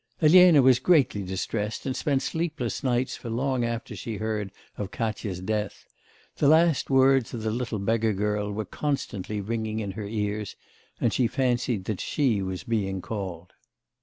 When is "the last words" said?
6.37-7.35